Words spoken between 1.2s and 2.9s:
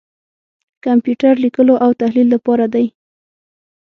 لیکلو او تحلیل لپاره دی.